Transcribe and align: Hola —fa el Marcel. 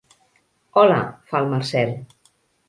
Hola 0.79 0.95
—fa 1.03 1.43
el 1.45 1.51
Marcel. 1.53 1.95